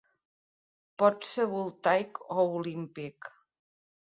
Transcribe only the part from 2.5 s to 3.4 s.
olímpic.